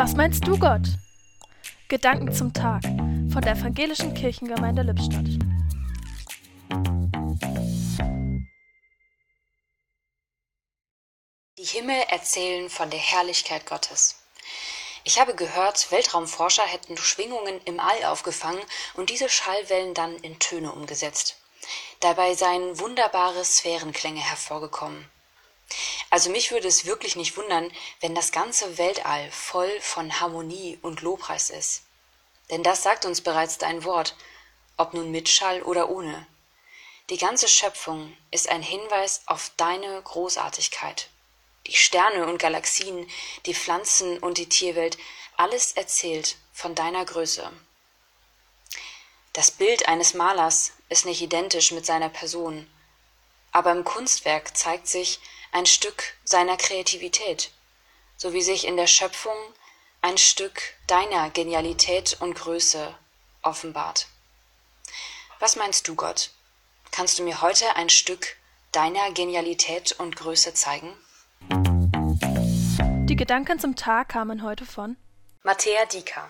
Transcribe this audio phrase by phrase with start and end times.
[0.00, 0.80] Was meinst du, Gott?
[1.88, 2.82] Gedanken zum Tag
[3.30, 5.26] von der Evangelischen Kirchengemeinde Lippstadt.
[11.58, 14.22] Die Himmel erzählen von der Herrlichkeit Gottes.
[15.04, 18.62] Ich habe gehört, Weltraumforscher hätten Schwingungen im All aufgefangen
[18.94, 21.36] und diese Schallwellen dann in Töne umgesetzt.
[22.00, 25.10] Dabei seien wunderbare Sphärenklänge hervorgekommen.
[26.10, 31.02] Also mich würde es wirklich nicht wundern, wenn das ganze Weltall voll von Harmonie und
[31.02, 31.84] Lobpreis ist.
[32.50, 34.16] Denn das sagt uns bereits dein Wort,
[34.76, 36.26] ob nun mit Schall oder ohne.
[37.10, 41.08] Die ganze Schöpfung ist ein Hinweis auf deine Großartigkeit.
[41.66, 43.08] Die Sterne und Galaxien,
[43.46, 44.98] die Pflanzen und die Tierwelt,
[45.36, 47.50] alles erzählt von deiner Größe.
[49.32, 52.68] Das Bild eines Malers ist nicht identisch mit seiner Person,
[53.52, 55.20] aber im Kunstwerk zeigt sich
[55.52, 57.50] ein Stück seiner Kreativität,
[58.16, 59.36] so wie sich in der Schöpfung
[60.02, 62.94] ein Stück deiner Genialität und Größe
[63.42, 64.06] offenbart.
[65.38, 66.30] Was meinst du, Gott?
[66.90, 68.36] Kannst du mir heute ein Stück
[68.72, 70.94] deiner Genialität und Größe zeigen?
[73.08, 74.96] Die Gedanken zum Tag kamen heute von
[75.42, 76.28] Mattea Dika